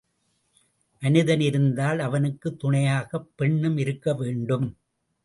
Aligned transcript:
மனிதன் 1.01 1.39
இருந்தால் 1.39 1.99
அவனுக்குத் 1.99 2.59
துணையாகப் 2.59 3.29
பெண்ணும் 3.35 3.77
இருக்க 3.77 4.13
வேண்டும். 4.13 4.77